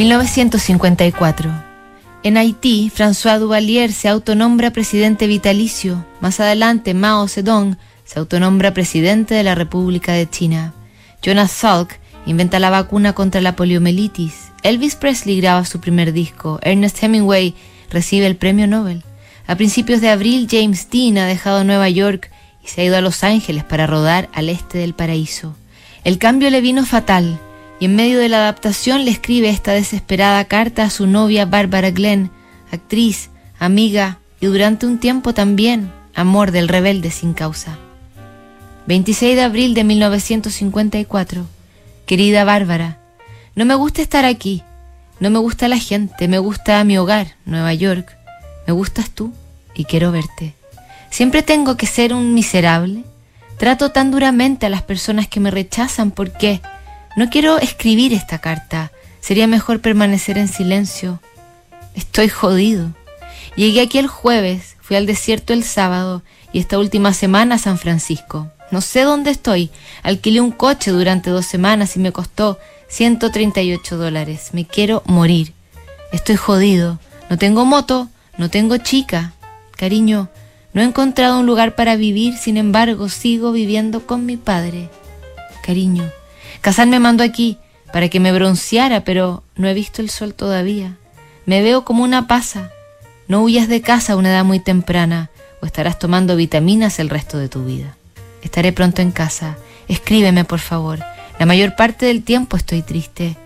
[0.00, 1.52] 1954.
[2.22, 6.06] En Haití, François Duvalier se autonombra presidente vitalicio.
[6.22, 7.76] Más adelante, Mao Zedong
[8.06, 10.72] se autonombra presidente de la República de China.
[11.22, 14.52] Jonas Salk inventa la vacuna contra la poliomielitis.
[14.62, 16.58] Elvis Presley graba su primer disco.
[16.62, 17.54] Ernest Hemingway
[17.90, 19.04] recibe el premio Nobel.
[19.46, 22.30] A principios de abril, James Dean ha dejado Nueva York
[22.64, 25.54] y se ha ido a Los Ángeles para rodar al este del paraíso.
[26.04, 27.38] El cambio le vino fatal
[27.80, 31.90] y en medio de la adaptación le escribe esta desesperada carta a su novia Barbara
[31.90, 32.30] Glenn,
[32.70, 37.78] actriz, amiga y durante un tiempo también amor del rebelde sin causa.
[38.86, 41.46] 26 de abril de 1954.
[42.06, 42.98] Querida Bárbara,
[43.54, 44.62] no me gusta estar aquí,
[45.18, 48.16] no me gusta la gente, me gusta mi hogar, Nueva York,
[48.66, 49.32] me gustas tú
[49.74, 50.54] y quiero verte.
[51.10, 53.04] Siempre tengo que ser un miserable.
[53.58, 56.60] Trato tan duramente a las personas que me rechazan porque
[57.16, 58.92] no quiero escribir esta carta.
[59.20, 61.20] Sería mejor permanecer en silencio.
[61.94, 62.90] Estoy jodido.
[63.56, 67.78] Llegué aquí el jueves, fui al desierto el sábado y esta última semana a San
[67.78, 68.50] Francisco.
[68.70, 69.70] No sé dónde estoy.
[70.02, 72.58] Alquilé un coche durante dos semanas y me costó
[72.88, 74.50] 138 dólares.
[74.52, 75.52] Me quiero morir.
[76.12, 76.98] Estoy jodido.
[77.28, 78.08] No tengo moto,
[78.38, 79.32] no tengo chica.
[79.76, 80.28] Cariño,
[80.72, 84.88] no he encontrado un lugar para vivir, sin embargo sigo viviendo con mi padre.
[85.62, 86.10] Cariño,
[86.60, 87.58] Casal me mandó aquí
[87.92, 90.96] para que me bronceara, pero no he visto el sol todavía.
[91.46, 92.70] Me veo como una pasa.
[93.28, 97.38] No huyas de casa a una edad muy temprana o estarás tomando vitaminas el resto
[97.38, 97.96] de tu vida.
[98.42, 99.56] Estaré pronto en casa.
[99.88, 101.00] Escríbeme, por favor.
[101.38, 103.36] La mayor parte del tiempo estoy triste.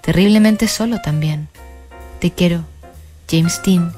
[0.00, 1.48] Terriblemente solo también.
[2.20, 2.64] Te quiero.
[3.30, 3.92] James Dean.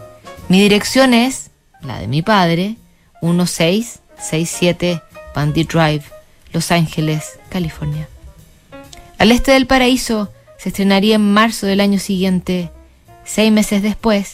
[0.48, 1.50] Mi dirección es
[1.82, 2.76] la de mi padre,
[3.22, 5.02] 1667
[5.34, 6.04] Bandit Drive,
[6.52, 8.08] Los Ángeles, California.
[9.18, 12.70] Al este del paraíso se estrenaría en marzo del año siguiente.
[13.24, 14.24] Seis meses después,